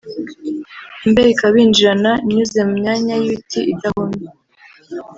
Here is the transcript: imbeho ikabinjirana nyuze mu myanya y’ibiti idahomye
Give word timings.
imbeho 1.05 1.29
ikabinjirana 1.33 2.11
nyuze 2.27 2.59
mu 2.67 2.73
myanya 2.79 3.13
y’ibiti 3.21 3.59
idahomye 3.73 4.27